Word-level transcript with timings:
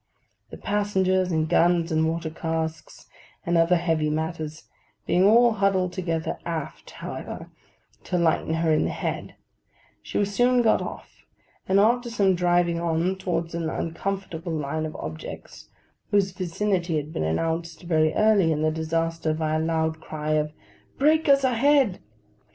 The 0.49 0.57
passengers, 0.57 1.31
and 1.31 1.47
guns, 1.47 1.91
and 1.91 2.07
water 2.09 2.31
casks, 2.31 3.05
and 3.45 3.55
other 3.55 3.75
heavy 3.75 4.09
matters, 4.09 4.63
being 5.05 5.23
all 5.23 5.51
huddled 5.51 5.93
together 5.93 6.39
aft, 6.43 6.89
however, 6.89 7.51
to 8.05 8.17
lighten 8.17 8.55
her 8.55 8.73
in 8.73 8.85
the 8.85 8.89
head, 8.89 9.35
she 10.01 10.17
was 10.17 10.33
soon 10.33 10.63
got 10.63 10.81
off; 10.81 11.23
and 11.69 11.79
after 11.79 12.09
some 12.09 12.33
driving 12.33 12.79
on 12.79 13.15
towards 13.15 13.53
an 13.53 13.69
uncomfortable 13.69 14.53
line 14.53 14.87
of 14.87 14.95
objects 14.95 15.69
(whose 16.09 16.31
vicinity 16.31 16.97
had 16.97 17.13
been 17.13 17.23
announced 17.23 17.83
very 17.83 18.11
early 18.15 18.51
in 18.51 18.63
the 18.63 18.71
disaster 18.71 19.35
by 19.35 19.53
a 19.53 19.59
loud 19.59 19.99
cry 20.01 20.31
of 20.31 20.51
'Breakers 20.97 21.43
a 21.43 21.53
head! 21.53 21.99